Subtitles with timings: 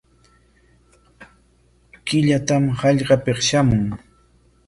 [2.05, 3.85] Killatam hallqapik shamun.